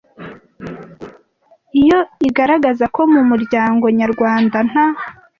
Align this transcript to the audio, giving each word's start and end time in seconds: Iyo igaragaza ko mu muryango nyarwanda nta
Iyo 1.81 1.99
igaragaza 2.27 2.85
ko 2.95 3.01
mu 3.13 3.21
muryango 3.29 3.85
nyarwanda 3.99 4.57
nta 4.69 4.85